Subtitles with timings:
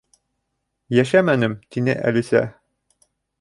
[0.99, 2.43] —Йәшәмәнем, —тине Әлисә.